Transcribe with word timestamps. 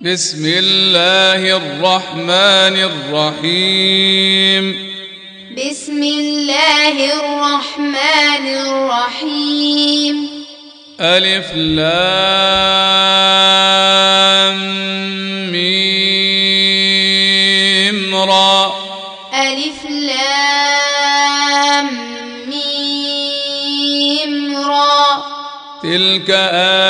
بسم 0.00 0.46
الله 0.46 1.56
الرحمن 1.56 2.76
الرحيم. 3.14 4.94
بسم 5.54 6.02
الله 6.02 7.14
الرحمن 7.14 8.46
الرحيم. 8.46 10.30
ألف 11.00 11.54
لام 11.54 11.84
ميم 15.52 16.54
را. 18.14 18.74
ألف 19.34 19.84
لام 19.90 21.88
ميم 22.50 24.56
را. 24.56 25.24
تلك 25.82 26.30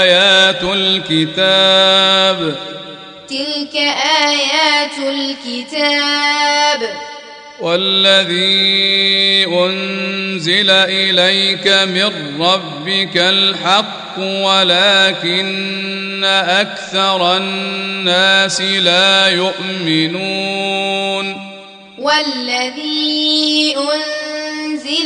آيات 0.00 0.62
الكتاب. 0.62 2.73
تلك 3.74 3.82
آيات 4.26 4.98
الكتاب. 4.98 6.80
والذي 7.60 9.46
أنزل 9.46 10.70
إليك 10.70 11.66
من 11.66 12.42
ربك 12.42 13.16
الحق 13.16 14.18
ولكن 14.18 15.04
أكثر 16.24 17.36
الناس 17.36 18.60
لا 18.60 19.28
يؤمنون. 19.28 20.74
والذي 21.98 23.74
أنزل 23.76 24.43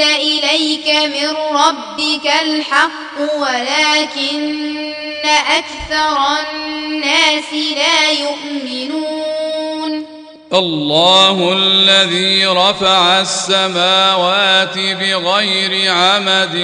إليك 0.02 0.88
من 0.88 1.36
ربك 1.56 2.32
الحق 2.42 3.16
ولكن 3.38 4.92
أكثر 5.28 6.18
الناس 6.50 7.52
لا 7.52 8.10
يؤمنون. 8.10 10.06
الله 10.52 11.52
الذي 11.52 12.46
رفع 12.46 13.20
السماوات 13.20 14.78
بغير 14.78 15.92
عمد 15.92 16.56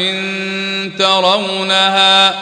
ترونها. 0.99 2.41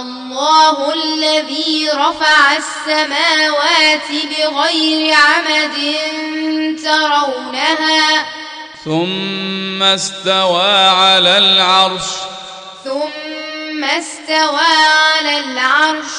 الله 0.00 0.94
الذي 0.94 1.88
رفع 1.94 2.56
السماوات 2.56 4.08
بغير 4.10 5.14
عمد 5.14 5.78
ترونها. 6.84 8.41
ثم 8.84 9.82
استوى 9.82 10.88
على 10.88 11.38
العرش. 11.38 12.02
ثم 12.84 13.84
استوى 13.84 14.66
على 15.14 15.38
العرش. 15.38 16.12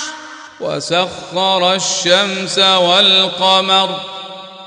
وسخر 0.59 1.73
الشمس 1.73 2.59
والقمر. 2.59 4.00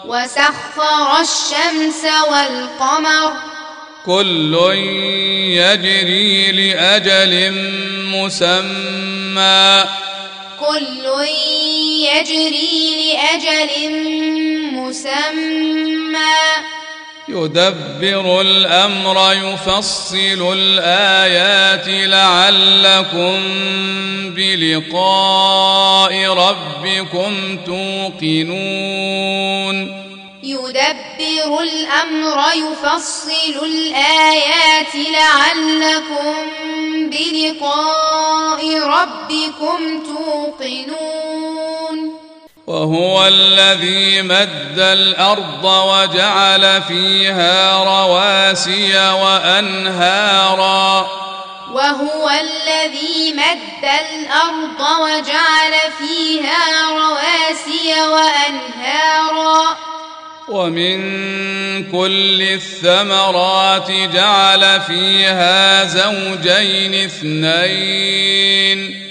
وسخر 0.06 1.20
الشمس 1.20 2.04
والقمر. 2.30 3.32
كل 4.06 4.54
يجري 5.56 6.52
لأجل 6.52 7.52
مسمى. 8.12 9.84
كل 10.60 11.26
يجري 12.04 13.14
لأجل 13.14 13.90
مسمى. 14.72 15.26
يدبر 17.28 18.40
الأمر 18.40 19.32
يفصل 19.32 20.52
الآيات 20.56 21.88
لعلكم 21.88 23.38
بلقاء 24.34 26.26
ربكم 26.28 27.58
توقنون. 27.66 28.96
يدبر 30.42 31.62
الأمر 31.62 32.38
يفصل 32.54 33.56
الآيات 33.64 34.94
لعلكم 34.94 36.34
بلقاء 37.10 38.62
ربكم 38.78 40.02
توقنون. 40.04 40.66
وهو 42.66 43.26
الذي 43.26 44.22
مد 44.22 44.78
الأرض 44.78 45.64
وجعل 45.64 46.82
فيها 46.82 47.84
رواسي 47.84 49.10
وأنهارا. 49.10 51.06
وهو 51.72 52.30
الذي 52.30 53.32
مد 53.32 53.84
الأرض 53.84 55.00
وجعل 55.00 55.72
فيها 55.98 56.90
رواسي 56.90 58.08
وأنهارا. 58.08 59.76
ومن 60.48 61.92
كل 61.92 62.42
الثمرات 62.42 63.90
جعل 63.90 64.80
فيها 64.80 65.84
زوجين 65.84 67.04
اثنين. 67.04 69.05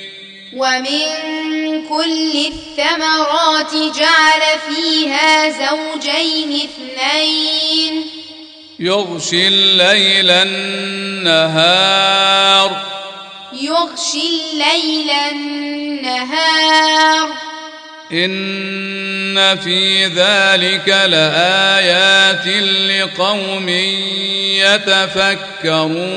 ومن 0.56 1.02
كل 1.90 2.34
الثمرات 2.48 3.74
جعل 3.74 4.42
فيها 4.70 5.50
زوجين 5.50 6.52
اثنين. 6.54 8.06
يغشي 8.80 9.48
الليل 9.48 10.32
النهار. 10.32 11.76
يغشي 13.54 14.22
الليل 14.30 15.10
النهار. 15.32 17.30
إن 18.12 19.58
في 19.58 20.06
ذلك 20.06 20.88
لآيات 20.88 22.48
لقوم 22.48 23.70
يتفكرون. 25.70 26.16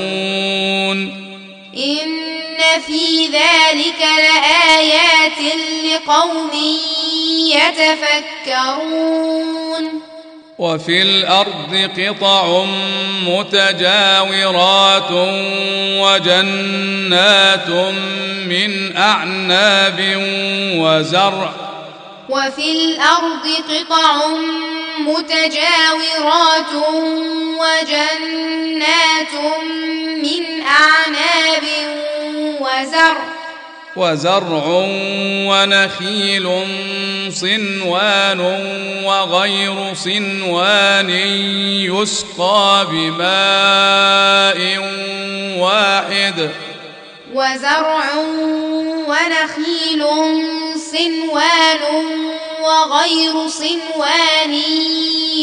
إن 2.59 2.81
في 2.81 3.25
ذلك 3.25 4.01
لآيات 4.01 5.39
لقوم 5.85 6.51
يتفكرون 8.49 10.01
وفي 10.59 11.01
الأرض 11.01 11.89
قطع 11.97 12.65
متجاورات 13.27 15.11
وجنات 16.01 17.69
من 18.47 18.97
أعناب 18.97 19.99
وزرع 20.75 21.53
وفي 22.29 22.71
الأرض 22.71 23.47
قطع 23.69 24.27
متجاورات 24.99 26.73
وجنات 27.59 28.48
وزرع 33.99 34.65
ونخيل 35.49 36.47
صنوان 37.31 38.39
وغير 39.03 39.93
صنوان 39.93 41.09
يسقى 41.89 42.87
بماء 42.91 44.59
واحد. 45.59 46.49
وزرع 47.33 48.05
ونخيل 49.11 50.03
صنوان 50.91 51.83
وغير 52.63 53.47
صنوان 53.47 54.53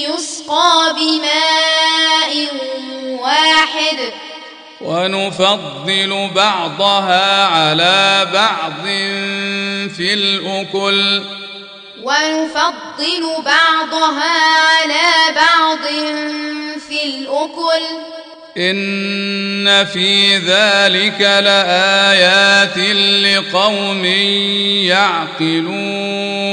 يسقى 0.09 0.94
بماء 0.97 2.33
واحد. 3.21 4.25
ونفضل 4.81 6.31
بعضها 6.34 7.44
على 7.44 8.28
بعض 8.32 8.82
في 9.97 10.14
الأكل. 10.14 11.22
ونفضل 12.03 13.23
بعضها 13.44 14.32
على 14.58 15.34
بعض 15.37 15.87
في 16.88 17.05
الأكل. 17.05 17.84
إن 18.58 19.84
في 19.84 20.37
ذلك 20.37 21.20
لآيات 21.20 22.79
لقوم 23.22 24.05
يعقلون. 25.44 26.46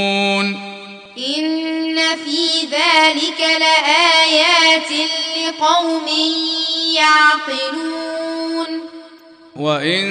في 2.26 2.68
ذلك 2.72 3.40
لآيات 3.60 5.10
لقوم 5.38 6.08
يعقلون. 6.96 8.94
وإن 9.56 10.04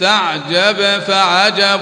تعجب 0.00 1.02
فعجب 1.06 1.80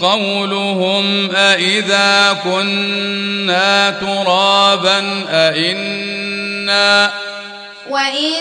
قولهم 0.00 1.30
أإذا 1.30 2.38
كنا 2.44 3.90
ترابا 3.90 5.24
أإنا 5.28 7.12
وإن 7.92 8.32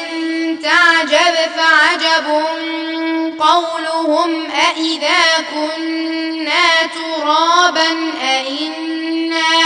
تعجب 0.63 1.35
فعجب 1.55 2.27
قولهم 3.39 4.51
أإذا 4.51 5.45
كنا 5.53 6.89
ترابا 6.95 7.89
أإنا 8.23 9.61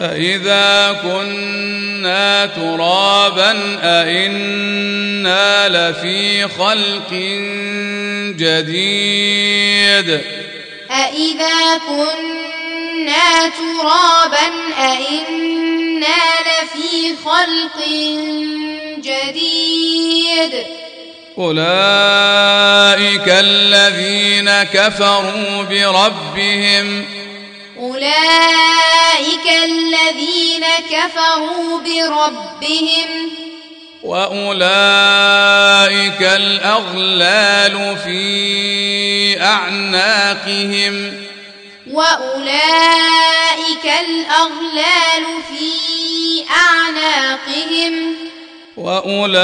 أإذا 0.00 1.00
كنا 1.02 2.46
ترابا 2.46 3.78
أإنا 3.82 5.68
لفي 5.68 6.48
خلق 6.48 7.12
جديد. 8.38 10.20
أإذا 10.90 11.78
كنا 11.88 12.53
ترابا 13.48 14.52
أإنا 14.78 16.22
لفي 16.40 17.16
خلق 17.24 17.78
جديد. 18.98 20.52
أولئك 21.38 23.28
الذين 23.28 24.62
كفروا 24.62 25.62
بربهم. 25.62 27.04
أولئك 27.78 29.46
الذين 29.64 30.64
كفروا 30.90 31.80
بربهم. 31.80 33.30
وأولئك 34.02 36.22
الأغلال 36.22 37.96
في 38.04 39.42
أعناقهم. 39.42 41.24
وأولئك 41.94 43.84
الأغلال 43.84 45.24
في 45.48 45.70
أعناقهم. 46.50 48.14
وأولئك 48.76 49.36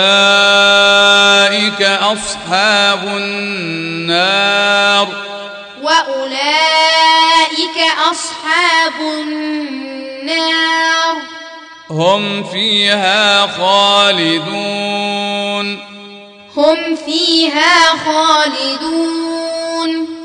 أصحاب 1.82 3.04
النار. 3.04 5.08
وأولئك 5.82 7.78
أصحاب 8.10 9.00
النار. 9.00 11.16
هم 11.90 12.44
فيها 12.44 13.46
خالدون. 13.46 15.78
هم 16.56 16.96
فيها 17.06 17.96
خالدون. 18.04 20.19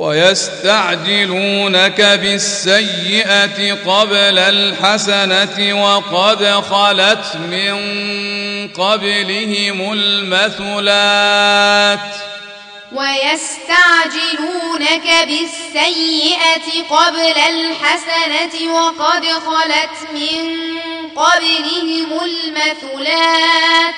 ويستعجلونك 0.00 2.00
بالسيئة 2.00 3.74
قبل 3.86 4.38
الحسنة 4.38 5.84
وقد 5.84 6.46
خلت 6.46 7.36
من 7.36 7.78
قبلهم 8.68 9.92
المثلات 9.92 12.00
ويستعجلونك 12.92 13.48
بالسيئة 15.28 16.82
قبل 16.90 17.38
الحسنة 17.48 18.72
وقد 18.74 19.24
خلت 19.26 19.96
من 20.14 20.60
قبلهم 21.16 22.20
المثلات 22.24 23.94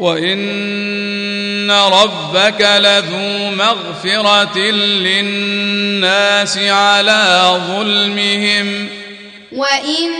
وإن 0.00 1.70
ربك 1.70 2.60
لذو 2.60 3.50
مغفرة 3.50 4.58
للناس 4.78 6.58
على 6.58 7.60
ظلمهم 7.68 8.88
وإن 9.52 10.10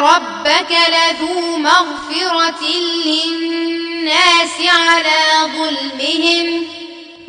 ربك 0.00 0.72
لذو 0.88 1.56
مغفرة 1.56 2.64
للناس 3.06 4.56
على 4.68 5.52
ظلمهم 5.56 6.64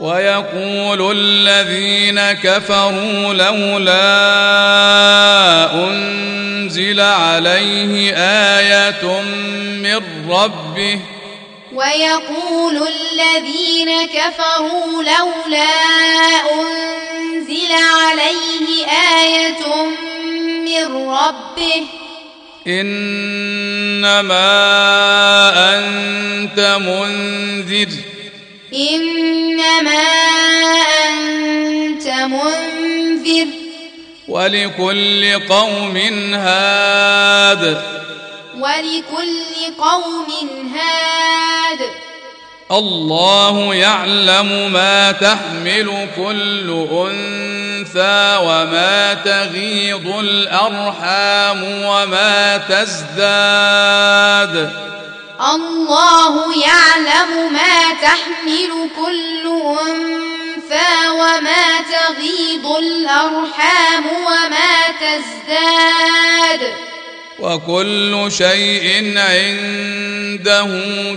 ويقول 0.00 1.16
الذين 1.16 2.32
كفروا 2.32 3.34
لولا 3.34 4.04
أنزل 5.74 7.00
عليه 7.00 8.14
آية 8.16 9.20
من 9.82 10.30
ربه 10.30 11.00
ويقول 11.74 12.88
الذين 12.88 14.06
كفروا 14.06 15.02
لولا 15.02 15.64
أنزل 16.52 17.72
عليه 17.72 18.86
آية 19.20 19.66
من 20.64 21.08
ربه 21.08 21.86
إنما 22.66 24.38
أنت 25.78 26.76
منذر. 26.80 27.88
إنما 28.74 30.02
أنت 31.08 32.08
منذر. 32.08 33.46
ولكل 34.28 35.38
قوم 35.48 35.96
هاد. 36.34 37.82
ولكل 38.58 39.74
قوم 39.78 40.26
هاد. 40.74 42.05
الله 42.70 43.74
يعلم 43.74 44.72
ما 44.72 45.12
تحمل 45.12 46.08
كل 46.16 46.86
أنثى 46.90 48.36
وما 48.42 49.14
تغيض 49.14 50.06
الأرحام 50.18 51.62
وما 51.82 52.56
تزداد. 52.56 53.66
الله 55.40 56.34
يعلم 56.62 57.52
ما 57.52 57.92
تحمل 58.02 58.90
كل 58.96 59.44
أنثى 59.86 61.08
وما 61.08 61.66
تغيض 61.92 62.66
الأرحام 62.66 64.04
وما 64.26 64.88
تزداد. 65.00 66.62
وكل 67.38 68.32
شيء 68.32 69.18
عنده 69.18 70.66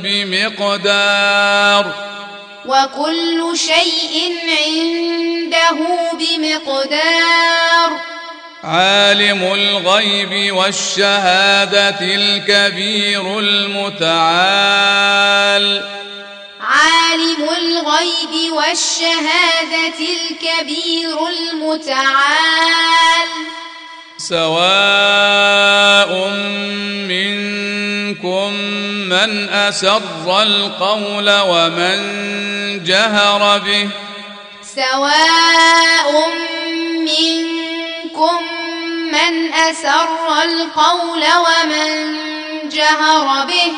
بمقدار. 0.04 1.94
وكل 2.66 3.58
شيء 3.58 4.34
عنده 4.48 5.78
بمقدار. 6.14 8.00
عالم 8.64 9.54
الغيب 9.54 10.56
والشهادة 10.56 12.00
الكبير 12.02 13.40
المتعال. 13.40 14.30
عالم 16.62 17.50
الغيب 17.58 18.54
والشهادة 18.54 20.00
الكبير 20.00 21.28
المتعال. 21.28 23.30
سواء 24.20 26.12
منكم 27.08 28.54
من 29.08 29.50
أسر 29.50 30.42
القول 30.42 31.30
ومن 31.30 32.00
جهر 32.84 33.58
به. 33.60 33.90
سواء 34.76 36.28
منكم 37.00 38.40
من 39.12 39.54
أسر 39.54 40.44
القول 40.44 41.24
ومن 41.24 41.90
جهر 42.70 43.46
به. 43.46 43.72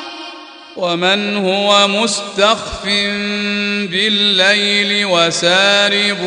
ومن 0.77 1.37
هو 1.45 1.87
مستخف 1.87 2.85
بالليل 3.91 5.05
وسارب 5.05 6.21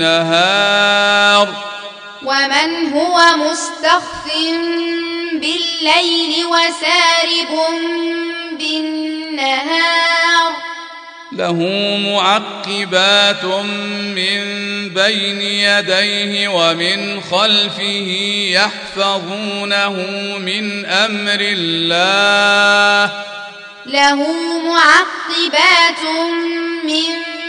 بالنهار. 0.00 0.50
ومن 2.22 2.92
هو 2.92 3.20
مستخف 3.36 4.26
بالليل 5.32 6.46
وسارب 6.46 7.52
بالنهار 8.58 9.90
له 11.32 11.54
معقبات 12.06 13.44
من 13.44 14.44
بين 14.88 15.40
يديه 15.40 16.48
ومن 16.48 17.20
خلفه 17.20 18.08
يحفظونه 18.52 19.92
من 20.38 20.86
أمر 20.86 21.40
الله. 21.40 23.12
له 23.86 24.16
معقبات 24.62 26.04
من 26.84 27.39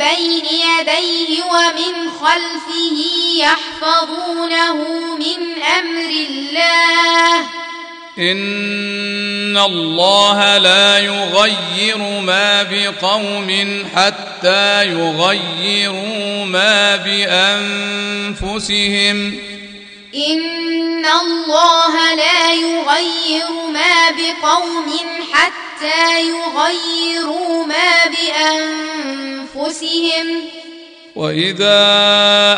بين 0.00 0.44
يديه 0.44 1.42
ومن 1.44 1.94
خلفه 2.20 2.98
يحفظونه 3.36 4.78
من 5.16 5.40
أمر 5.78 6.10
الله. 6.30 7.40
إن 8.18 9.56
الله 9.58 10.58
لا 10.58 10.98
يغير 10.98 11.98
ما 12.20 12.62
بقوم 12.62 13.50
حتى 13.94 14.84
يغيروا 14.84 16.44
ما 16.44 16.96
بأنفسهم. 18.46 19.49
إن 20.14 21.06
الله 21.06 22.14
لا 22.14 22.52
يغير 22.52 23.50
ما 23.72 24.10
بقوم 24.10 24.92
حتى 25.32 26.20
يغيروا 26.20 27.66
ما 27.66 28.06
بأنفسهم 29.54 30.40
واذا 31.16 31.78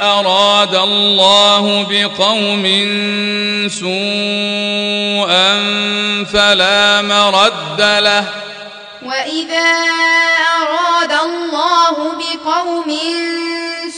اراد 0.03 0.75
الله 0.75 1.87
بقوم 1.91 2.65
سوءا 3.69 5.53
فلا 6.33 7.03
مرد 7.03 7.81
له 7.81 8.25
وإذا 9.03 9.73
أراد 10.63 11.13
الله 11.13 12.13
بقوم 12.13 12.99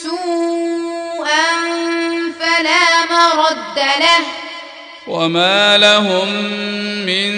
سوءا 0.03 1.75
فلا 2.55 3.05
مرد 3.11 3.79
له. 3.79 4.25
وما 5.07 5.79
لهم 5.79 6.29
من 7.07 7.33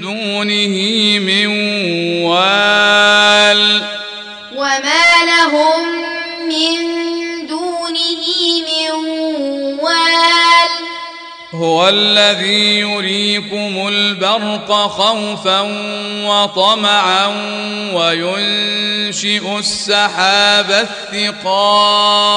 دونه 0.00 0.76
من 1.18 1.46
وال 2.24 3.82
وما 4.56 5.24
لهم 5.26 5.80
من 6.48 6.76
دونه 7.46 8.26
من 8.68 8.90
وال 9.80 10.70
هو 11.54 11.88
الذي 11.88 12.80
يريكم 12.80 13.88
البرق 13.88 14.72
خوفا 14.72 15.60
وطمعا 16.24 17.26
وينشئ 17.94 19.58
السحاب 19.58 20.70
الثقال 21.14 22.36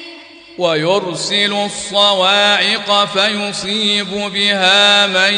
ويرسل 0.61 1.53
الصواعق 1.65 3.05
فيصيب 3.05 4.09
بها 4.11 5.07
من 5.07 5.33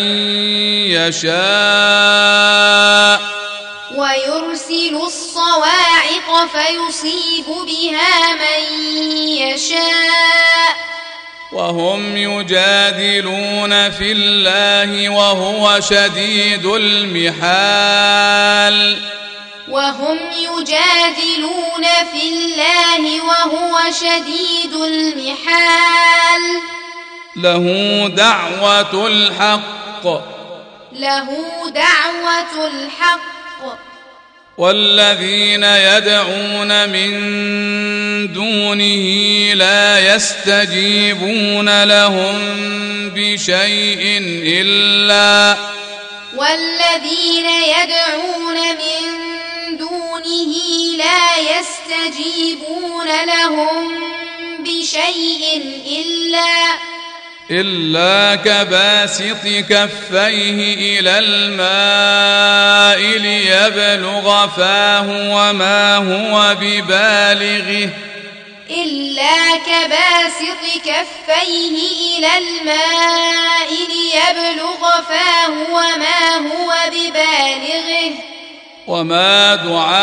يشاء. 0.91 1.33
ويرسل 3.95 4.95
الصواعق 5.05 6.49
فيصيب 6.51 7.45
بها 7.47 8.33
من 8.33 8.63
يشاء. 9.27 10.73
وهم 11.53 12.17
يجادلون 12.17 13.89
في 13.91 14.11
الله 14.11 15.09
وهو 15.09 15.79
شديد 15.79 16.65
المحال. 16.65 18.33
وهم 19.69 20.19
يجادلون 20.31 21.83
في 22.11 22.23
الله 22.29 22.72
وهو 23.45 23.91
شديد 23.91 24.73
المحال. 24.73 26.41
له 27.35 28.07
دعوة 28.07 29.07
الحق. 29.07 30.05
له 30.93 31.27
دعوة 31.69 32.67
الحق. 32.67 33.33
والذين 34.57 35.63
يدعون 35.63 36.89
من 36.89 37.13
دونه 38.33 39.05
لا 39.53 40.15
يستجيبون 40.15 41.83
لهم 41.83 42.35
بشيء 43.09 44.03
إلا 44.61 45.57
والذين 46.37 47.49
يدعون 47.49 48.57
من 48.77 49.77
دونه 49.77 50.82
لا 50.97 51.37
يستجيبون 51.37 53.07
لهم 53.25 54.03
بشيء 54.59 55.61
إلا 55.87 56.53
إلا 57.51 58.35
كباسط 58.35 59.43
كفيه 59.69 60.99
إلى 60.99 61.19
الماء 61.19 62.99
ليبلغ 63.17 64.47
فاه 64.47 65.07
وما 65.09 65.97
هو 65.97 66.55
ببالغه. 66.61 67.89
إلا 68.69 69.57
كباسط 69.57 70.63
كفيه 70.85 72.17
إلى 72.17 72.31
الماء 72.37 73.69
ليبلغ 73.89 74.81
فاه 75.09 75.49
وما 75.71 76.35
هو 76.37 76.73
ببالغه. 76.87 78.13
وما 78.87 79.55
دعاء 79.55 79.93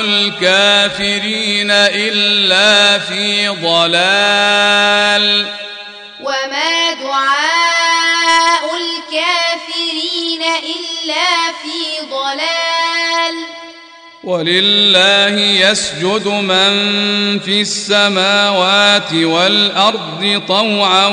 الكافرين 0.00 1.70
إلا 1.70 2.98
في 2.98 3.48
ضلال 3.48 5.46
وما 6.20 6.94
دعاء 7.02 7.59
ولله 14.24 15.40
يسجد 15.40 16.28
من 16.28 16.72
في 17.38 17.60
السماوات 17.60 19.12
والأرض 19.14 20.42
طوعا 20.48 21.06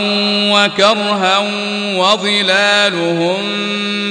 وكرها 0.52 1.38
وظلالهم 1.98 3.42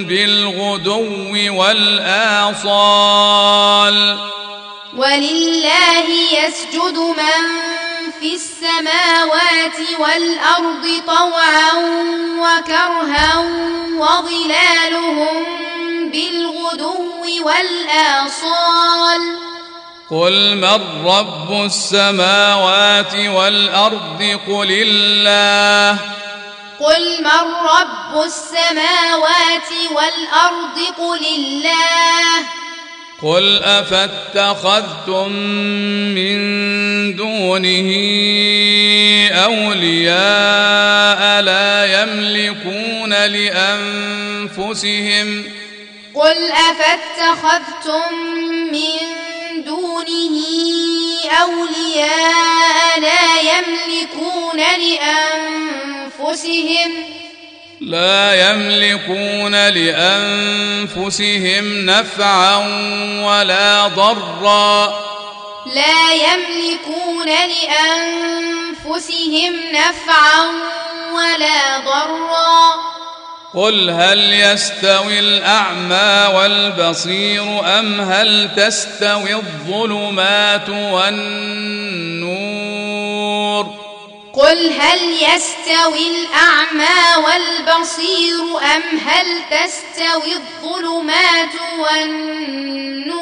بالغدو 0.04 1.56
والآصال. 1.60 2.96
ولله 4.96 6.06
يسجد 6.32 6.98
من 6.98 7.42
في 8.20 8.34
السماوات 8.34 9.78
والأرض 10.00 10.84
طوعا 11.06 11.72
وكرها 12.40 13.30
وظلالهم 13.98 15.44
بالغدو 16.16 17.44
والآصال. 17.46 19.20
قل 20.10 20.56
من 20.56 20.80
رب 21.04 21.64
السماوات 21.64 23.14
والارض 23.14 24.38
قل 24.48 24.70
الله 24.70 25.98
قل 26.80 27.22
من 27.22 27.44
رب 27.64 28.22
السماوات 28.24 29.70
والأرض 29.90 30.78
قل 30.98 31.26
الله 31.38 32.46
قل 33.22 33.62
افاتخذتم 33.62 35.32
من 36.14 36.36
دونه 37.16 37.90
اولياء 39.44 41.20
لا 41.42 42.02
يملكون 42.02 43.10
لانفسهم 43.26 44.76
قل 46.16 46.52
أفاتخذتم 46.52 48.14
من 48.72 48.98
دونه 49.64 50.38
أولياء 51.40 53.00
لا 53.00 53.40
يملكون 53.40 54.58
لأنفسهم 56.18 56.90
لا 57.80 58.50
يملكون 58.50 59.68
لانفسهم 59.68 61.24
نفعا 61.86 62.56
ولا 63.26 63.88
ضرا. 63.88 65.06
لا 65.74 66.12
يملكون 66.12 67.26
لأنفسهم 68.86 69.52
نفعا 69.72 70.44
ولا 71.12 71.78
ضرا. 71.78 72.95
قل 73.56 73.90
هل 73.90 74.32
يستوي 74.32 75.18
الأعمى 75.18 76.34
والبصير 76.36 77.78
أم 77.78 78.00
هل 78.00 78.48
تستوي 78.56 79.34
الظلمات 79.34 80.68
والنور 80.68 82.06
قل 84.32 84.72
هل 84.80 84.98
يستوي 85.12 86.06
الأعمى 86.10 87.16
والبصير 87.24 88.42
أم 88.74 88.82
هل 89.06 89.26
تستوي 89.50 90.32
الظلمات 90.32 91.54
والنور 91.78 93.16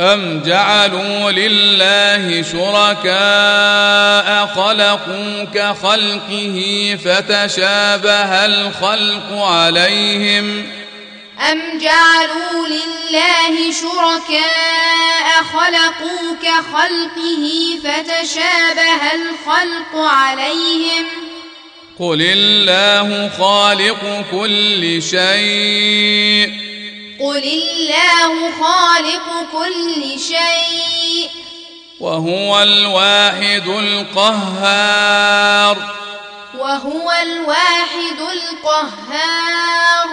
أم 0.00 0.42
جعلوا 0.46 1.30
لله 1.30 2.42
شركاء 2.42 4.46
خلقوا 4.46 5.44
كخلقه 5.54 6.98
فتشابه 7.04 8.46
الخلق 8.46 9.32
عليهم 9.32 10.66
أم 11.52 11.78
جعلوا 11.78 12.68
لله 12.68 13.72
شركاء 13.72 15.42
خلقوا 15.52 16.36
كخلقه 16.42 17.78
فتشابه 17.84 19.02
الخلق 19.14 19.96
عليهم 19.96 21.06
قل 21.98 22.22
الله 22.22 23.30
خالق 23.38 24.24
كل 24.30 25.02
شيء 25.02 26.69
قل 27.20 27.44
الله 27.44 28.50
خالق 28.60 29.26
كل 29.52 30.02
شيء 30.20 31.28
وهو 32.00 32.62
الواحد 32.62 33.68
القهار 33.68 34.96
وهو 36.58 37.12
الواحد 37.22 38.20
القهار 38.32 40.06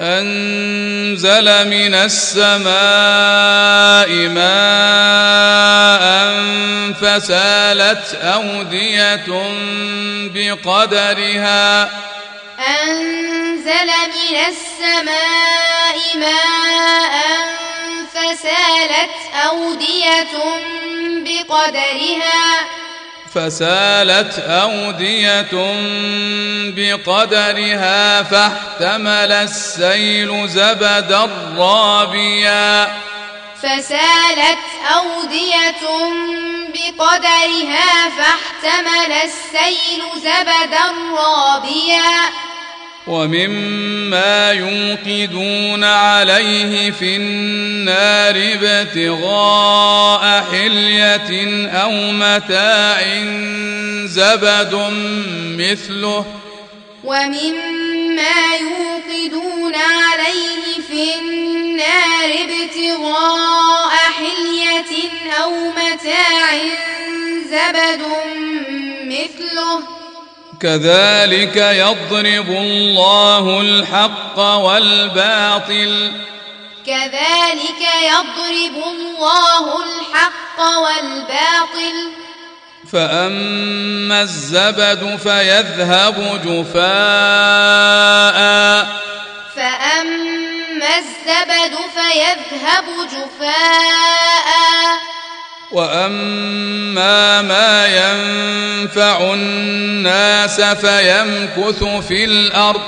أنزل 0.00 1.68
من 1.68 1.94
السماء 1.94 2.68
ماء 4.28 6.08
فسالت 6.92 8.14
أودية 8.14 9.26
بقدرها 10.34 11.90
أنزل 12.58 13.27
من 13.68 14.36
السماء 14.48 15.98
ماء 16.14 17.12
فسالت 18.14 19.10
أودية 19.44 20.34
بقدرها. 21.24 22.44
فسالت 23.34 24.38
أودية 24.38 25.52
بقدرها 26.76 28.22
فاحتمل 28.22 29.32
السيل 29.32 30.48
زبدا 30.48 31.30
رابيا. 31.58 32.96
فسالت 33.62 34.64
أودية 34.94 35.84
بقدرها 36.74 38.10
فاحتمل 38.18 39.12
السيل 39.12 40.02
زبدا 40.16 40.86
رابيا. 41.16 42.48
ومما 43.08 44.52
يوقدون 44.52 45.84
عليه 45.84 46.90
في 46.90 47.16
النار 47.16 48.36
ابتغاء 48.54 50.44
حلية 50.52 51.68
أو 51.68 51.92
متاع 52.12 53.00
زبد 54.04 54.74
مثله. 55.58 56.24
ومما 57.04 58.40
يوقدون 58.60 59.74
عليه 59.74 60.82
في 60.88 61.14
النار 61.20 62.30
ابتغاء 62.44 63.92
حلية 64.18 64.92
أو 65.42 65.52
متاع 65.70 66.58
زبد 67.50 68.02
مثله. 69.04 69.97
كذلك 70.60 71.56
يضرب 71.56 72.50
الله 72.50 73.60
الحق 73.60 74.38
والباطل. 74.38 76.12
كذلك 76.86 77.82
يضرب 78.02 78.84
الله 78.86 79.82
الحق 79.82 80.60
والباطل. 80.60 82.12
فأما 82.92 84.22
الزبد 84.22 85.18
فيذهب 85.22 86.40
جفاء. 86.44 86.78
فأما 89.56 90.98
الزبد 90.98 91.76
فيذهب 91.94 92.84
جفاء. 93.12 94.48
واما 95.72 97.42
ما 97.42 97.86
ينفع 97.86 99.34
الناس 99.34 100.60
فيمكث 100.60 101.84
في 101.84 102.24
الأرض 102.24 102.82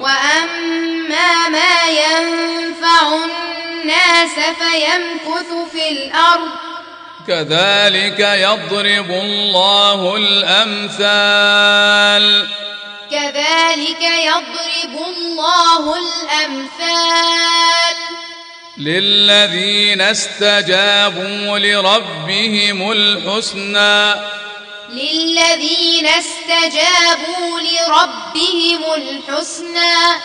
وأما 0.00 1.48
ما 1.48 1.84
ينفع 1.88 3.14
الناس 3.14 4.34
فيمكث 4.34 5.50
في 5.72 5.88
الأرض 5.88 6.50
كذلك 7.26 8.20
يضرب 8.20 9.10
الله 9.10 10.16
الامثال 10.16 11.80
كذلك 13.10 14.02
يضرب 14.02 14.94
الله 15.06 15.94
الأمثال 15.98 17.96
للذين 18.80 20.00
استجابوا 20.00 21.58
لربهم 21.58 22.92
الحسنى. 22.92 24.14
للذين 24.92 26.06
استجابوا 26.06 27.60
لربهم 27.60 28.94
الحسنى. 28.94 30.20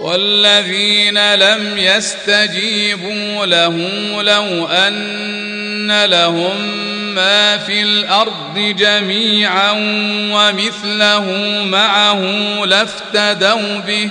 والذين 0.00 1.34
لم 1.34 1.78
يستجيبوا 1.78 3.46
له 3.46 3.76
لو 4.22 4.66
أن 4.66 6.04
لهم 6.04 6.60
ما 7.14 7.58
في 7.58 7.82
الأرض 7.82 8.58
جميعا 8.58 9.70
ومثله 10.32 11.24
معه 11.64 12.20
لافتدوا 12.64 13.78
به. 13.78 14.10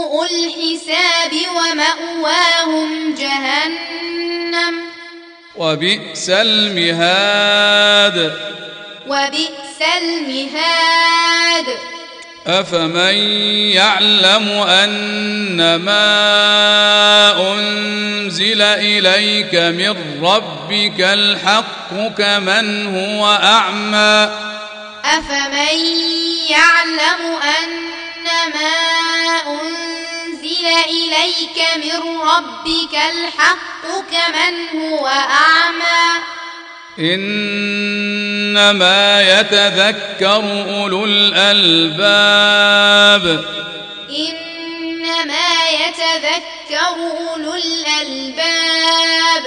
الحساب 0.00 1.32
ومأواهم 1.56 3.14
جهنم. 3.14 4.74
وبئس 5.56 6.30
المهاد. 6.30 8.32
وبئس 9.08 9.82
المهاد. 10.02 11.66
أفمن 12.46 13.14
يعلم 13.74 14.48
ان 14.48 15.76
ما 15.76 17.54
أنزل 17.54 18.62
إليك 18.62 19.54
من 19.54 20.24
ربك 20.24 21.00
الحق 21.00 22.08
كمن 22.18 22.96
هو 22.96 23.38
أعمى؟ 23.42 24.28
أفمن 25.04 25.78
يعلم 26.50 27.20
أن 27.42 27.68
ما 28.54 28.76
أنزل 29.46 30.66
إليك 30.86 31.58
من 31.76 32.00
ربك 32.20 32.94
الحق 32.94 33.84
كمن 34.10 34.54
هو 34.80 35.06
أعمى؟ 35.06 36.22
إنما 36.98 39.00
يتذكر 39.22 40.42
أولو 40.68 41.04
الألباب. 41.04 42.44
إنما 44.10 45.50
يتذكر 45.70 46.96
أولو 47.30 47.54
الألباب. 47.54 49.44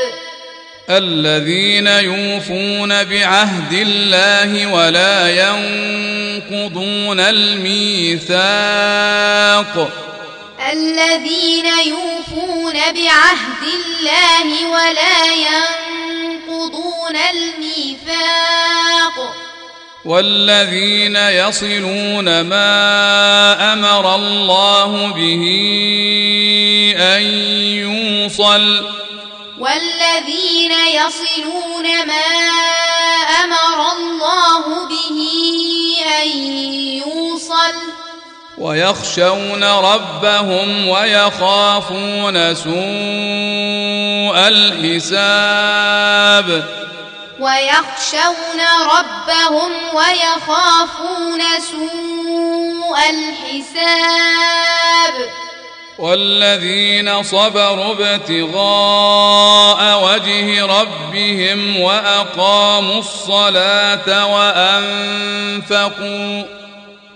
الذين 0.90 1.88
يوفون 1.88 3.04
بعهد 3.04 3.74
الله 3.74 4.74
ولا 4.74 5.30
ينقضون 5.30 7.20
الميثاق. 7.20 8.40
الذين 10.72 11.66
يوفون 11.88 12.74
بعهد 12.74 13.64
الله 13.64 14.70
ولا 14.70 15.26
ينقضون 15.34 17.16
الميثاق. 17.16 18.56
والذين 20.06 21.16
يصلون 21.16 22.42
ما 22.42 23.74
أمر 23.74 24.16
الله 24.16 25.08
به 25.08 25.44
أن 26.98 27.22
يوصل 27.74 28.96
والذين 29.60 30.72
يصلون 30.72 32.08
ما 32.08 32.26
أمر 33.44 33.92
الله 33.92 34.88
به 34.88 35.20
أن 36.22 36.28
يوصل 37.08 37.76
ويخشون 38.58 39.64
ربهم 39.64 40.88
ويخافون 40.88 42.56
سوء 42.56 44.38
الحساب. 44.48 46.48
ويخشون 47.40 48.62
ربهم 48.82 49.72
ويخافون 49.94 51.42
سوء 51.72 52.98
الحساب. 53.10 54.45
والذين 56.00 57.24
صبروا 57.24 58.16
ابتغاء 58.16 59.82
وجه 60.04 60.66
ربهم 60.66 61.80
وأقاموا 61.80 63.00
الصلاة 63.00 64.28
وأنفقوا. 64.36 65.96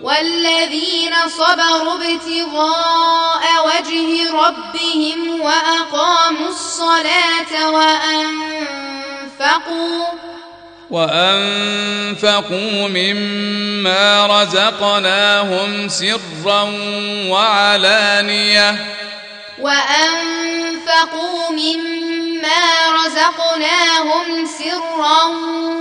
والذين 0.01 1.13
صبروا 1.27 1.93
ابتغاء 1.93 3.43
وجه 3.67 4.31
ربهم 4.31 5.41
وأقاموا 5.41 6.49
الصلاة 6.49 7.69
وأنفقوا. 7.69 8.79
وأنفقوا 10.89 12.87
مما 12.87 14.41
رزقناهم 14.41 15.89
سرا 15.89 16.61
وعلانية. 17.27 18.75
وأنفقوا 19.59 21.51
مما 21.51 22.61
رزقناهم 23.05 24.45
سرا 24.59 25.23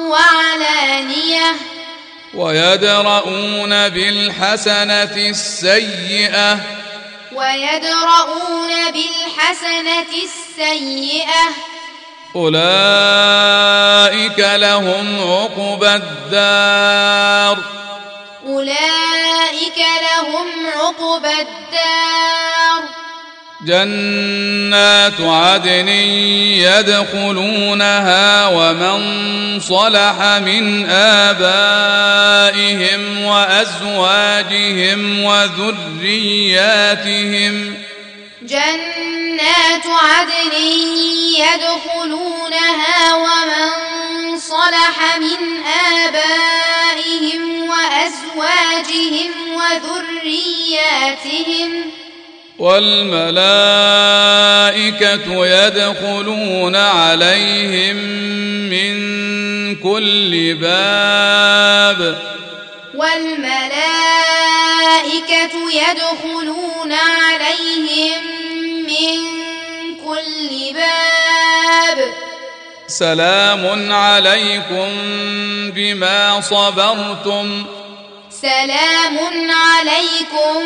وعلانية. 0.08 1.56
ويدرؤون 2.34 3.88
بالحسنة 3.88 5.16
السيئة. 5.16 6.58
ويدرؤون 7.32 8.90
بالحسنة 8.92 10.12
السيئة. 10.24 11.77
أولئك 12.38 14.38
لهم 14.38 15.20
عقبى 15.20 15.94
الدار. 15.94 17.58
أولئك 18.46 19.78
لهم 19.78 20.46
عقبى 20.76 21.32
الدار. 21.32 22.82
جنات 23.66 25.20
عدن 25.20 25.88
يدخلونها 26.58 28.46
ومن 28.46 29.00
صلح 29.60 30.38
من 30.38 30.90
آبائهم 30.90 32.44
وأزواجهم 33.24 35.24
وذرياتهم 35.24 36.58
جنات 38.48 39.86
عدن 39.86 40.54
يدخلونها 41.36 43.14
ومن 43.14 43.70
صلح 44.38 45.16
من 45.16 45.62
آبائهم 46.04 47.42
وأزواجهم 47.68 49.30
وذرياتهم 49.54 50.90
والملائكة 52.58 53.26
يدخلون 55.46 56.76
عليهم 56.76 57.96
من 58.70 58.94
كل 59.76 60.54
باب. 60.54 62.18
والملائكة 62.94 63.68
يدخلون 65.72 66.92
عليهم 66.92 68.37
من 69.08 69.96
كل 70.04 70.74
باب 70.74 72.14
سلام 72.86 73.92
عليكم 73.92 74.88
بما 75.74 76.40
صبرتم. 76.40 77.66
سلام 78.30 79.18
عليكم 79.50 80.58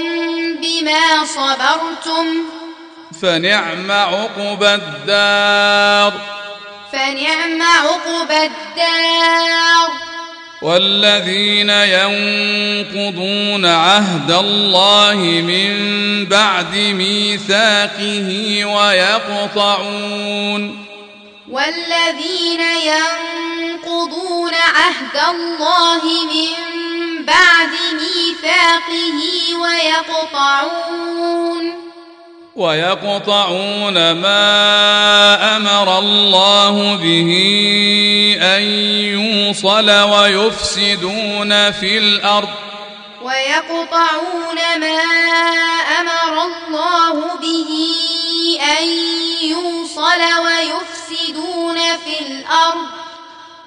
بما 0.62 1.24
صبرتم. 1.24 2.26
فنعم 3.22 3.90
عقبى 3.90 4.74
الدار. 4.74 6.12
فنعم 6.92 7.62
عقبى 7.62 8.50
الدار. 8.50 10.11
والذين 10.62 11.70
ينقضون 11.70 13.66
عهد 13.66 14.30
الله 14.30 15.14
من 15.46 15.72
بعد 16.26 16.76
ميثاقه 16.76 18.64
ويقطعون 18.64 20.12
والذين 21.50 22.60
ينقضون 22.60 24.54
عهد 24.54 25.16
الله 25.34 26.02
من 26.04 26.52
بعد 27.24 27.70
ميثاقه 27.92 29.20
ويقطعون 29.62 31.12
ويقطعون 32.62 34.12
ما 34.12 35.56
أمر 35.56 35.98
الله 35.98 36.94
به 36.94 37.30
أن 38.42 38.62
يوصل 39.18 39.90
ويفسدون 39.90 41.70
في 41.70 41.98
الأرض. 41.98 42.48
ويقطعون 43.22 44.58
ما 44.80 45.02
أمر 46.00 46.34
الله 46.42 47.16
به 47.42 47.70
أن 48.78 48.84
يوصل 49.50 50.22
ويفسدون 50.44 51.76
في 51.76 52.14
الأرض. 52.26 52.86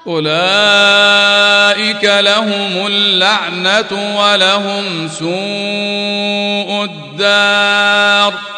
أولئك 0.08 2.04
لهم 2.04 2.88
اللعنة 2.88 3.92
ولهم 4.20 5.10
سوء 5.10 6.84
الدار. 6.84 8.55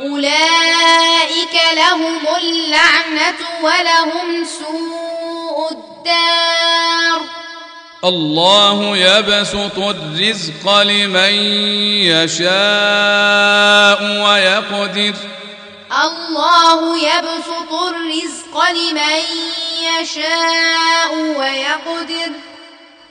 أولئك 0.00 1.60
لهم 1.76 2.18
اللعنة 2.36 3.36
ولهم 3.62 4.44
سوء 4.58 5.70
الدار. 5.70 7.20
الله 8.04 8.96
يبسط 8.96 9.78
الرزق 9.78 10.78
لمن 10.82 11.32
يشاء 12.08 14.00
ويقدر. 14.02 15.14
الله 16.04 16.98
يبسط 16.98 17.72
الرزق 17.72 18.70
لمن 18.70 19.20
يشاء 20.00 21.14
ويقدر. 21.36 22.32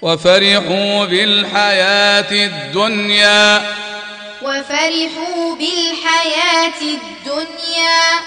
وفرحوا 0.01 1.05
بالحياة 1.05 2.31
الدنيا. 2.31 3.61
وفرحوا 4.41 5.55
بالحياة 5.55 6.81
الدنيا. 6.81 8.19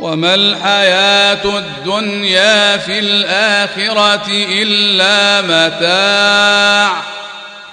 وما 0.00 0.34
الحياة 0.34 1.58
الدنيا 1.58 2.76
في 2.76 2.98
الآخرة 2.98 4.26
إلا 4.28 5.40
متاع. 5.42 7.02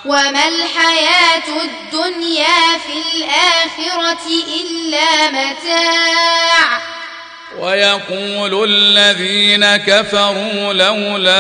وما 0.06 0.47
الحياة 0.47 1.62
الدنيا 1.62 2.78
في 2.86 2.93
الآخرة 3.15 4.28
إلا 4.47 5.30
متاع. 5.32 6.91
ويقول 7.60 8.64
الذين 8.64 9.78
كفروا 9.78 10.74
لولا 10.74 11.36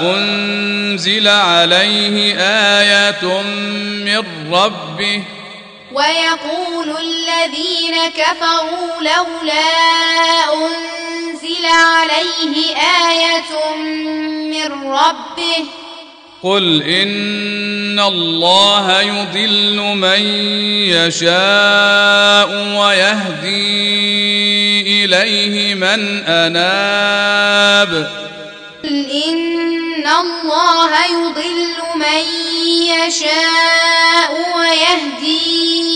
أنزل 0.00 1.28
عليه 1.28 2.36
آية 2.40 3.42
من 4.04 4.24
ربه. 4.52 5.22
ويقول 5.92 6.96
الذين 7.00 8.10
كفروا 8.16 9.00
لولا 9.00 9.68
أنزل 10.54 11.66
عليه 11.66 12.76
آية 12.76 13.76
من 14.50 14.92
ربه. 14.92 15.85
قل 16.42 16.82
إن 16.82 18.00
الله 18.00 19.00
يضل 19.00 19.76
من 19.96 20.20
يشاء 20.92 22.48
ويهدي 22.78 24.24
إليه 25.04 25.74
من 25.74 26.24
أناب 26.24 28.10
قل 28.84 29.10
إن 29.10 30.06
الله 30.06 30.90
يضل 31.06 31.76
من 31.96 32.24
يشاء 33.06 34.32
ويهدي 34.58 35.86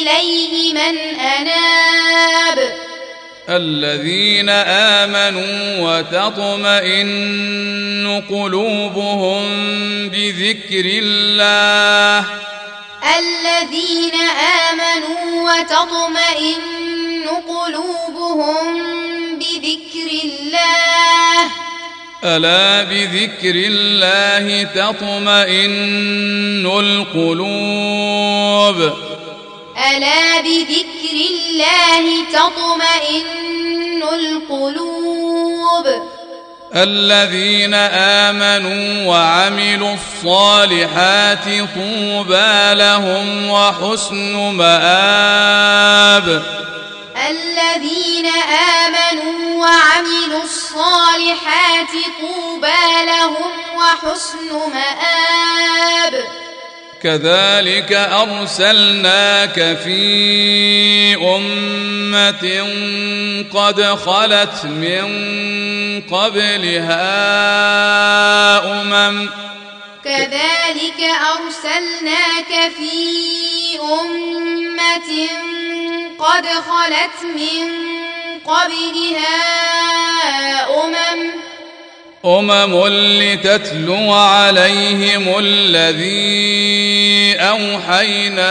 إليه 0.00 0.72
من 0.72 0.98
أناب 1.20 2.77
الذين 3.48 4.48
آمنوا 4.48 5.80
وتطمئن 5.80 7.08
قلوبهم 8.30 9.42
بذكر 10.08 10.84
الله. 10.84 12.24
الذين 13.18 14.14
آمنوا 14.68 15.50
وتطمئن 15.50 17.24
قلوبهم 17.48 18.64
بذكر 19.38 20.08
الله. 20.24 21.42
ألا 22.24 22.82
بذكر 22.82 23.54
الله 23.54 24.62
تطمئن 24.62 26.66
القلوب؟ 26.66 28.78
ألا 29.90 30.40
بذكر 30.40 31.16
الله 31.30 31.37
تطمئن 32.32 34.02
القلوب. 34.02 35.86
الذين 36.74 37.74
آمنوا 37.74 39.06
وعملوا 39.06 39.94
الصالحات 39.94 41.44
طوبى 41.44 42.74
لهم 42.74 43.50
وحسن 43.50 44.36
مآب. 44.36 46.42
الذين 47.30 48.26
آمنوا 48.86 49.66
وعملوا 49.66 50.42
الصالحات 50.42 51.92
طوبى 52.20 53.06
لهم 53.06 53.50
وحسن 53.76 54.70
مآب. 54.74 56.24
كذلك 57.02 57.92
أرسلناك 57.92 59.78
في 59.84 61.14
أمة 61.14 62.66
قد 63.54 63.82
خلت 63.82 64.64
من 64.64 65.08
قبلها 66.10 67.08
أمم 68.80 69.28
كذلك 70.04 71.10
أرسلناك 71.34 72.72
في 72.76 73.78
أمة 73.80 75.28
قد 76.18 76.46
خلت 76.46 77.24
من 77.36 77.68
قبلها 78.44 79.38
أمم 80.84 81.30
أمم 82.24 82.86
لتتلو 82.88 84.12
عليهم 84.12 85.38
الذي 85.38 87.36
أوحينا 87.38 88.48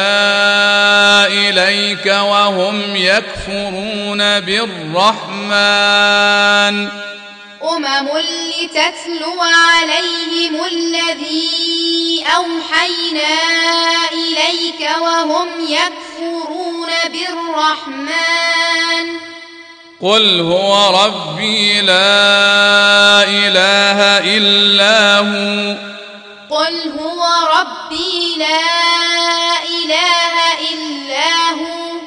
إليك 1.27 2.05
وهم 2.05 2.95
يكفرون 2.95 4.39
بالرحمن. 4.39 5.55
أمم 7.63 8.07
لتتلو 8.17 9.41
عليهم 9.41 10.65
الذي 10.65 12.23
أوحينا 12.35 13.35
إليك 14.11 14.89
وهم 15.01 15.47
يكفرون 15.69 16.89
بالرحمن. 17.11 19.07
قل 20.01 20.41
هو 20.41 21.03
ربي 21.05 21.81
لا 21.81 23.23
إله 23.23 24.17
إلا 24.37 25.17
هو. 25.19 25.75
قل 26.57 26.91
هو 26.99 27.25
ربي 27.59 28.35
لا 28.37 28.59
إله 29.63 30.33
إلا 30.73 31.49
هو. 31.49 31.97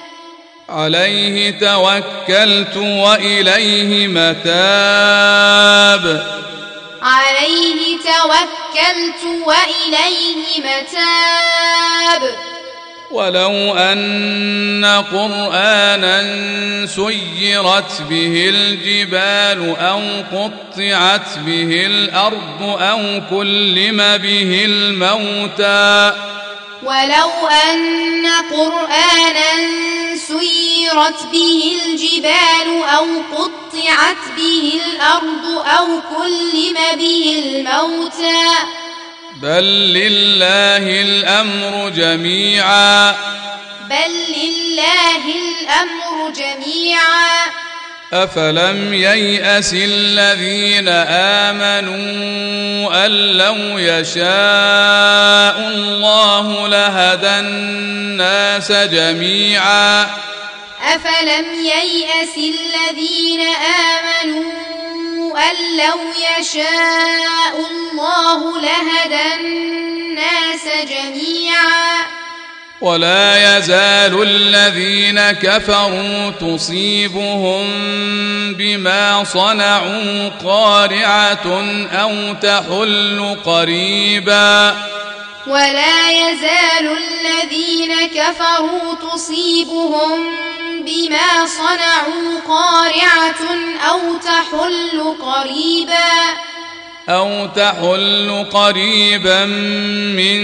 عليه 0.68 1.50
توكلت 1.50 2.76
وإليه 2.76 4.07
متاب. 4.07 6.05
عليه 7.03 7.98
توكلت 7.98 9.22
وإليه 9.46 10.61
متاب. 10.61 12.22
ولو 13.11 13.75
أن 13.75 15.05
قرآنا 15.12 16.20
سيرت 16.87 18.03
به 18.11 18.49
الجبال 18.49 19.77
أو 19.77 20.01
قطعت 20.33 21.38
به 21.46 21.87
الأرض 21.87 22.62
أو 22.62 23.23
كلم 23.31 23.96
به 23.96 24.62
الموتى 24.64 26.12
ولو 26.83 27.46
أن 27.70 28.27
قرآنا 28.51 29.53
سيرت 30.14 31.27
به 31.33 31.77
الجبال 31.85 32.83
أو 32.96 33.07
قطعت 33.37 34.37
به 34.37 34.81
الأرض 34.87 35.46
أو 35.79 35.87
كلم 36.16 36.99
به 36.99 37.42
الموتى 37.44 38.80
بل 39.42 39.64
لله 39.94 41.03
الأمر 41.03 41.88
جميعا. 41.88 43.11
بل 43.90 44.12
لله 44.37 45.24
الأمر 45.24 46.31
جميعا. 46.37 47.46
أفلم 48.12 48.94
ييأس 48.94 49.74
الذين 49.74 50.88
آمنوا 51.48 51.96
أن 53.07 53.11
لو 53.11 53.79
يشاء 53.79 55.57
الله 55.68 56.68
لهدى 56.68 57.38
الناس 57.38 58.72
جميعا. 58.72 60.03
أفلم 60.83 61.46
ييأس 61.64 62.37
الذين 62.37 63.40
آمنوا 63.40 64.70
أن 65.37 65.77
لو 65.77 65.99
يشاء 66.40 67.55
الله 67.71 68.61
لهدى 68.61 69.35
الناس 69.40 70.64
جميعا. 70.88 72.21
ولا 72.81 73.59
يزال 73.59 74.23
الذين 74.23 75.21
كفروا 75.33 76.31
تصيبهم 76.31 77.64
بما 78.55 79.25
صنعوا 79.25 80.29
قارعة 80.45 81.47
أو 81.93 82.35
تحل 82.35 83.37
قريبا. 83.45 84.77
ولا 85.46 86.11
يزال 86.11 86.96
الذين 86.98 88.07
كفروا 88.07 88.94
تصيبهم 89.12 90.26
بما 90.81 91.46
صنعوا 91.46 92.40
قارعة 92.48 93.42
أو 93.90 94.16
تحل 94.16 95.16
قريبا 95.22 96.37
أو 97.09 97.46
تحل 97.46 98.46
قريبا 98.53 99.44
من 100.16 100.40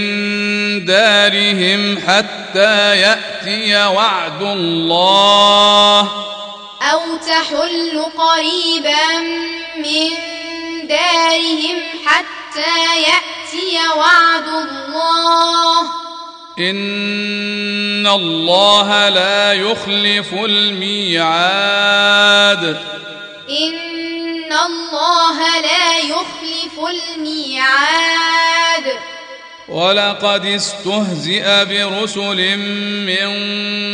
دارهم 0.85 1.97
حتى 2.07 2.97
يأتي 2.97 3.75
وعد 3.75 4.41
الله. 4.41 5.99
أو 6.81 7.01
تحل 7.27 8.03
قريبا 8.17 9.19
من 9.77 10.09
دارهم 10.87 11.77
حتى 12.05 13.01
يأتي 13.01 13.36
وعد 13.97 14.47
الله. 14.47 15.81
إن 16.59 18.07
الله 18.07 19.09
لا 19.09 19.53
يخلف 19.53 20.33
الميعاد. 20.33 21.27
إن 23.49 24.53
الله 24.53 25.59
لا 25.59 25.97
يخلف 25.97 26.79
الميعاد. 27.17 28.83
ولقد 29.69 30.45
استهزئ 30.45 31.65
برسل 31.65 32.57
من 33.07 33.29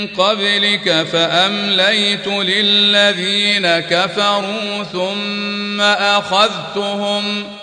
قبلك 0.07 1.07
فأمليت 1.11 2.27
للذين 2.27 3.79
كفروا 3.79 4.83
ثم 4.83 5.81
أخذتهم. 5.81 7.62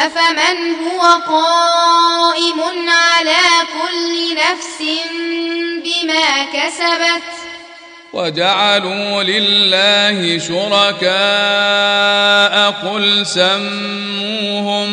أفمن 0.00 0.74
هو 0.74 1.00
قائم 1.28 2.60
على 2.88 3.42
كل 3.80 4.34
نفس 4.34 4.82
بما 5.84 6.44
كسبت؟ 6.44 7.22
وجعلوا 8.12 9.22
لله 9.22 10.38
شركاء 10.38 11.10
قل 12.70 13.26
سموهم. 13.26 14.90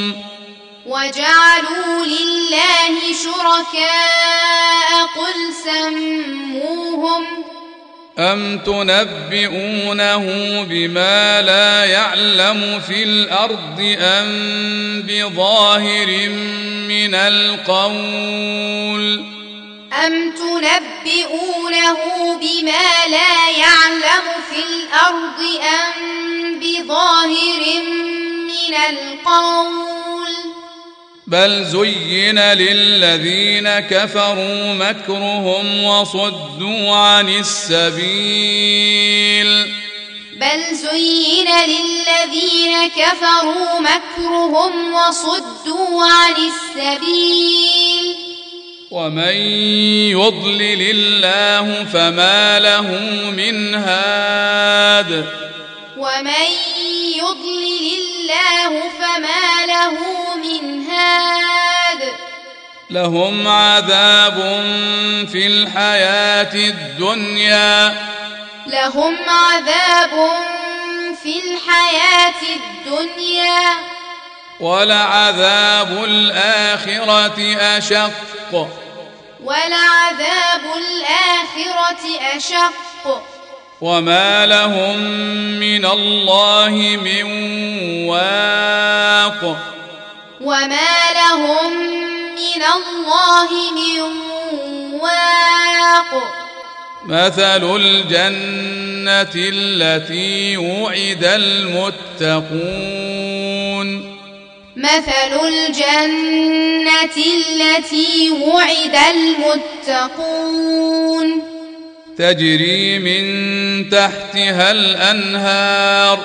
وجعلوا 0.85 2.05
لله 2.05 3.13
شركاء 3.23 4.91
قل 5.17 5.53
سموهم. 5.63 7.23
أم 8.19 8.57
تنبئونه 8.57 10.25
بما 10.69 11.41
لا 11.41 11.85
يعلم 11.85 12.79
في 12.87 13.03
الأرض 13.03 13.95
أم 13.99 15.01
بظاهر 15.07 16.29
من 16.87 17.15
القول؟ 17.15 18.53
أم 20.05 20.31
تنبئونه 20.31 21.97
بما 22.41 23.07
لا 23.09 23.49
يعلم 23.49 24.25
في 24.49 24.59
الأرض 24.69 25.41
أم 25.61 26.59
بظاهر 26.59 27.63
من 28.47 28.73
القول؟ 28.89 30.22
بل 31.27 31.65
زين 31.65 32.39
للذين 32.39 33.79
كفروا 33.79 34.73
مكرهم 34.73 35.83
وصدوا 35.83 36.95
عن 36.95 37.29
السبيل. 37.29 38.93
بل 40.35 40.75
زين 40.75 41.47
للذين 41.47 42.89
كفروا 42.89 43.79
مكرهم 43.79 44.93
وصدوا 44.93 46.03
عن 46.03 46.33
السبيل. 46.35 48.15
ومن 48.91 49.35
يضلل 50.11 50.81
الله 50.81 51.83
فما 51.83 52.59
له 52.59 52.87
من 53.31 53.75
هاد. 53.75 55.25
ومن 56.03 56.49
يضلل 57.15 57.97
الله 57.99 58.89
فما 58.99 59.65
له 59.65 59.95
من 60.35 60.89
هاد 60.89 62.13
لهم 62.89 63.47
عذاب 63.47 64.35
في 65.31 65.47
الحياة 65.47 66.53
الدنيا. 66.55 67.95
لهم 68.67 69.17
عذاب 69.29 70.29
في 71.23 71.39
الحياة 71.39 72.41
الدنيا. 72.55 73.77
ولعذاب 74.59 76.03
الآخرة 76.03 77.57
أشق. 77.77 78.69
ولعذاب 79.43 80.63
الآخرة 80.77 82.35
أشق. 82.35 83.32
وما 83.83 84.45
لهم 84.45 84.97
من 85.59 85.85
الله 85.85 86.97
من 87.03 87.23
واق 88.07 89.57
وما 90.41 90.95
لهم 91.15 91.73
من 92.31 92.63
الله 92.75 93.49
من 93.71 94.01
واق 94.99 96.11
مثل 97.05 97.75
الجنة 97.75 99.33
التي 99.35 100.57
وعد 100.57 101.23
المتقون 102.23 102.63
مثل 104.75 105.47
الجنة 105.47 107.17
التي 107.17 108.31
وعد 108.31 108.95
المتقون 109.85 110.83
تجري 112.17 112.99
من 112.99 113.89
تحتها 113.89 114.71
الأنهار. 114.71 116.19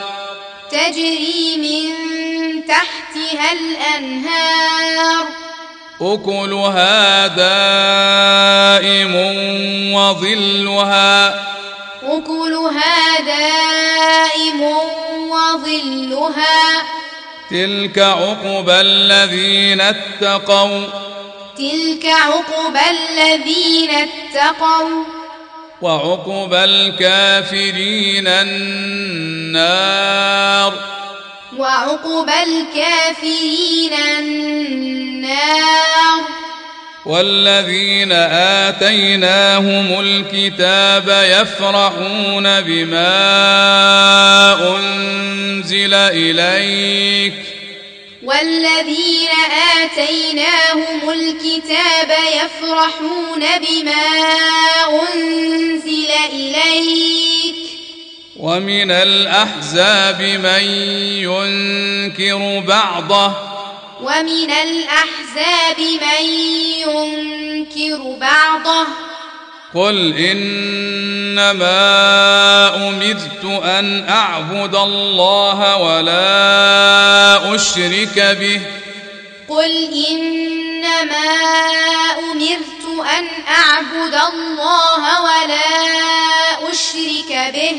تجري 0.72 1.56
من 1.56 1.92
تحتها 2.66 3.52
الأنهار. 3.52 5.26
أكلها 6.00 7.26
دائم 7.26 9.14
وظلها. 9.94 11.28
أكلها 12.02 13.20
دائم 13.20 14.60
وظلها. 15.30 16.82
تلك 17.50 17.98
عقبى 17.98 18.80
الذين 18.80 19.80
اتقوا. 19.80 20.84
تلك 21.58 22.06
عقبى 22.06 22.80
الذين 22.90 23.90
اتقوا. 23.90 25.17
وعقبى 25.82 26.64
الكافرين 26.64 28.28
النار. 28.28 29.38
وعقبى 31.56 32.42
الكافرين 32.42 33.92
النار. 34.18 36.20
والذين 37.06 38.12
آتيناهم 38.72 40.00
الكتاب 40.00 41.08
يفرحون 41.08 42.60
بما 42.60 43.16
أنزل 44.76 45.94
إليك. 45.94 47.57
والذين 48.28 49.28
آتيناهم 49.82 51.10
الكتاب 51.10 52.10
يفرحون 52.10 53.40
بما 53.40 54.06
أنزل 55.02 56.10
إليك. 56.32 57.54
ومن 58.36 58.90
الأحزاب 58.90 60.22
من 60.22 60.62
ينكر 61.24 62.64
بعضه. 62.66 63.32
ومن 64.02 64.50
الأحزاب 64.50 65.80
من 65.80 66.24
ينكر 66.86 68.16
بعضه. 68.20 68.86
قل 69.74 70.16
إنما 70.16 71.68
أمرت 72.88 73.44
أن 73.64 74.08
أعبد 74.08 74.74
الله 74.74 75.76
ولا 75.76 77.54
أشرك 77.54 78.36
به. 78.40 78.60
قل 79.48 79.88
إنما 80.10 81.30
أمرت 82.32 83.06
أن 83.18 83.24
أعبد 83.48 84.14
الله 84.14 85.22
ولا 85.22 85.70
أشرك 86.70 87.52
به. 87.54 87.76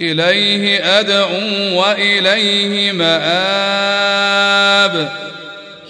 إليه 0.00 0.98
أدعو 1.00 1.80
وإليه 1.80 2.92
مآب. 2.92 4.14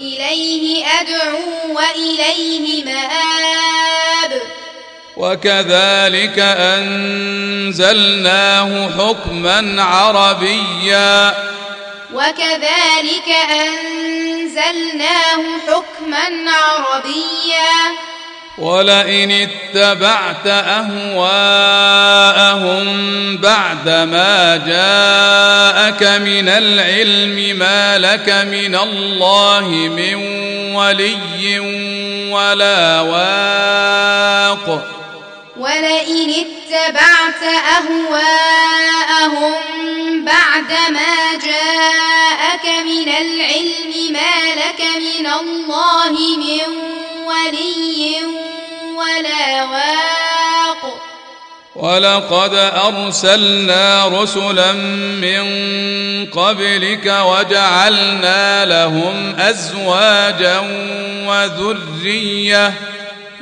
إليه 0.01 0.85
أدعو 0.85 1.39
وإليه 1.75 2.85
مآب. 2.85 3.64
وكذلك 5.17 6.39
أنزلناه 6.39 8.09
حكما 8.89 9.83
عربيا. 9.83 11.33
وكذلك 12.13 13.29
أنزلناه 13.51 15.43
حكما 15.67 16.51
عربيا. 16.51 17.95
ولئن 18.57 19.31
اتبعت 19.31 20.47
أهواءهم 20.47 21.77
بعدما 23.37 24.57
جاءك 24.57 26.03
من 26.03 26.49
العلم 26.49 27.57
ما 27.59 27.97
لك 27.97 28.29
من 28.29 28.75
الله 28.75 29.67
من 29.69 30.15
ولي 30.75 31.59
ولا 32.31 33.01
واق. 33.01 34.94
ولئن 35.65 36.29
اتبعت 36.29 37.43
أهواءهم 37.77 39.53
بعدما 40.25 41.15
جاءك 41.45 42.65
من 42.85 43.07
العلم 43.09 44.13
ما 44.13 44.37
لك 44.55 44.81
من 44.97 45.27
الله 45.27 46.11
من 46.37 46.61
ولي 47.25 48.25
ولا 48.95 49.63
واق. 49.63 51.01
ولقد 51.75 52.53
أرسلنا 52.87 54.07
رسلا 54.07 54.73
من 55.21 55.45
قبلك 56.25 57.05
وجعلنا 57.05 58.65
لهم 58.65 59.35
أزواجا 59.39 60.59
وذرية 61.27 62.73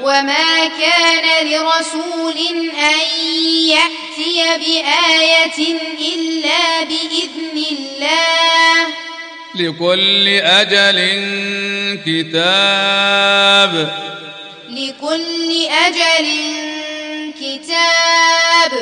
وما 0.00 0.66
كان 0.66 1.46
لرسول 1.46 2.36
أن 2.78 3.00
يأتي 3.68 4.58
بآية 4.58 5.58
إلا 6.14 6.84
بإذن 6.84 7.64
الله. 7.70 8.86
لكل 9.54 10.28
أجل 10.28 10.98
كتاب. 12.06 13.72
لكل 14.68 15.66
أجل 15.86 16.26
كتاب. 17.40 18.72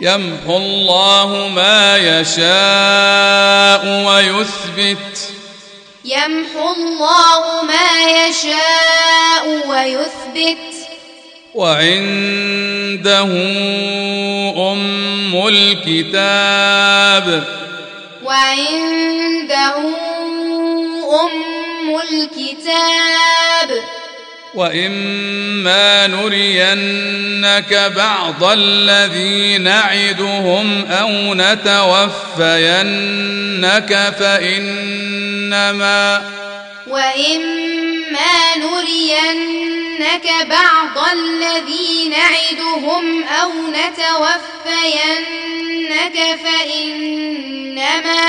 يمحو 0.00 0.56
الله 0.56 1.48
ما 1.54 1.96
يشاء 1.96 3.86
ويثبت. 4.06 5.35
يمحو 6.06 6.72
الله 6.72 7.62
ما 7.62 8.10
يشاء 8.26 9.68
ويثبت. 9.68 10.74
وعنده 11.54 13.22
أم 14.72 15.48
الكتاب. 15.48 17.44
وعنده 18.24 19.76
أم 21.22 22.00
الكتاب. 22.00 23.95
وإما 24.56 26.06
نرينك 26.06 27.92
بعض 27.96 28.44
الذي 28.44 29.58
نعدهم 29.58 30.84
أو 30.84 31.34
نتوفينك 31.34 32.54
فإنما 34.18 36.22
وإما 36.86 38.56
نرينك 38.56 40.28
بعض 40.48 40.98
الذي 41.12 42.08
نعدهم 42.08 43.24
أو 43.24 43.50
نتوفينك 43.68 45.36
فإنما 46.44 48.26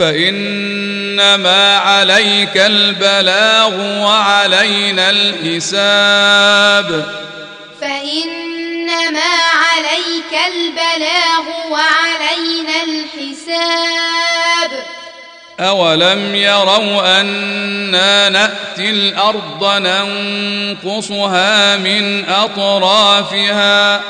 فإنما 0.00 1.76
عليك 1.76 2.56
البلاغ 2.56 4.02
وعلينا 4.02 5.10
الحساب. 5.10 6.88
فإنما 7.80 9.32
عليك 9.54 10.32
البلاغ 10.52 11.44
وعلينا 11.70 12.82
الحساب. 12.82 14.70
أولم 15.60 16.34
يروا 16.34 17.20
أنا 17.20 18.28
نأتي 18.28 18.90
الأرض 18.90 19.64
ننقصها 19.64 21.76
من 21.76 22.28
أطرافها؟ 22.28 24.00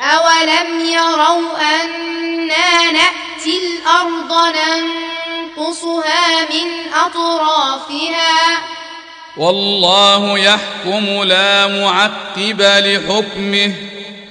أولم 0.00 0.80
يروا 0.80 1.58
أنا 1.60 2.90
نأتي 2.92 3.58
الأرض 3.62 4.32
ننقصها 4.56 6.40
من 6.40 6.92
أطرافها 6.94 8.58
والله 9.36 10.38
يحكم 10.38 11.22
لا 11.22 11.66
معقب 11.66 12.62
لحكمه 12.62 13.74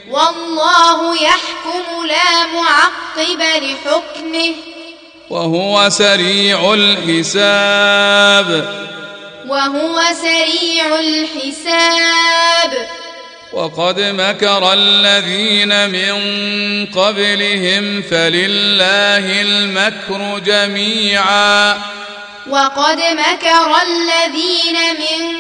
والله 0.09 1.15
يحكم 1.23 2.05
لا 2.05 2.47
معقب 2.55 3.41
لحكمه 3.41 4.55
وهو 5.29 5.89
سريع 5.89 6.73
الحساب 6.73 8.49
وهو 9.47 10.01
سريع 10.21 10.99
الحساب 10.99 12.87
وقد 13.53 13.99
مكر 13.99 14.73
الذين 14.73 15.89
من 15.89 16.15
قبلهم 16.85 18.01
فلله 18.01 19.41
المكر 19.41 20.39
جميعا. 20.39 21.77
وقد 22.49 22.97
مكر 22.97 23.75
الذين 23.81 24.75
من 24.99 25.37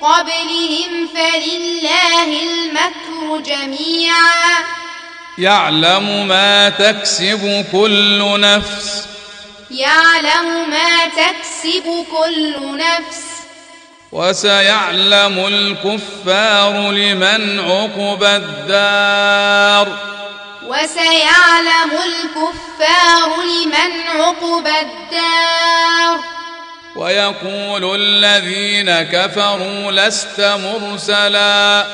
قبلهم 0.00 1.08
فلله 1.14 2.42
المكر 2.42 3.38
جميعا. 3.46 4.64
يعلم 5.38 6.28
ما 6.28 6.68
تكسب 6.68 7.64
كل 7.72 8.40
نفس. 8.40 9.04
يعلم 9.70 10.70
ما 10.70 11.06
تكسب 11.06 12.06
كل 12.10 12.78
نفس. 12.78 13.33
وسيعلم 14.14 15.46
الكفار 15.46 16.90
لمن 16.90 17.60
عقب 17.60 18.24
الدار. 18.24 19.88
وسيعلم 20.66 21.90
الكفار 21.90 23.42
لمن 23.42 24.20
عقب 24.20 24.66
الدار. 24.66 26.18
ويقول 26.96 28.00
الذين 28.00 29.02
كفروا 29.02 29.92
لست 29.92 30.40
مرسلا. 30.40 31.86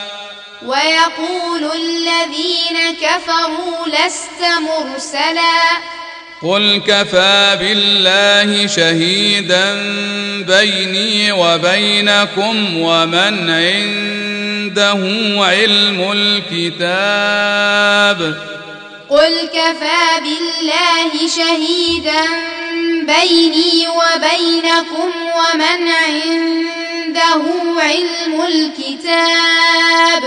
ويقول 0.67 1.73
الذين 1.75 2.97
كفروا 3.01 3.87
لست 3.87 4.43
مرسلا. 4.61 5.61
قل 6.43 6.83
كفى 6.87 7.57
بالله 7.61 8.67
شهيدا 8.67 9.75
بيني 10.47 11.33
وبينكم 11.33 12.77
ومن 12.77 13.51
عنده 13.51 15.01
علم 15.45 16.13
الكتاب 16.13 17.31
قل 19.11 19.49
كفى 19.55 20.21
بالله 20.23 21.29
شهيدا 21.37 22.25
بيني 23.03 23.89
وبينكم 23.89 25.11
ومن 25.37 25.89
عنده 25.89 27.43
علم 27.77 28.35
الكتاب 28.49 30.23